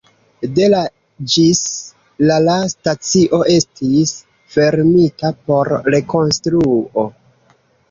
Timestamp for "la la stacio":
2.31-3.41